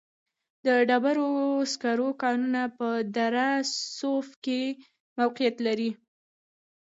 د 0.65 0.67
ډبرو 0.89 1.29
سکرو 1.73 2.09
کانونه 2.23 2.61
په 2.77 2.87
دره 3.15 3.49
صوف 3.97 4.27
کې 4.43 4.61
موقعیت 5.19 5.55
لري. 5.67 5.91